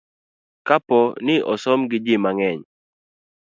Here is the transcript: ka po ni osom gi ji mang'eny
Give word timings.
ka 0.67 0.75
po 0.87 0.99
ni 1.25 1.35
osom 1.53 1.79
gi 1.89 1.97
ji 2.05 2.15
mang'eny 2.23 2.61